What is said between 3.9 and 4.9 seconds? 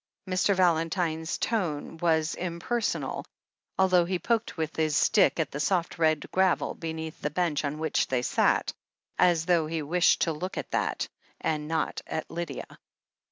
he poked with